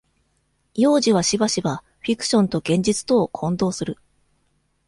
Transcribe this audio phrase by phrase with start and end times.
[0.73, 3.99] 幼児は、しばしば、フィクションと現実とを、混同する。